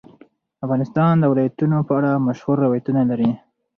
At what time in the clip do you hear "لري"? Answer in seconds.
3.09-3.31